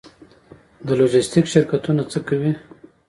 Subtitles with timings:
[0.87, 2.51] د لوژستیک شرکتونه څه کوي؟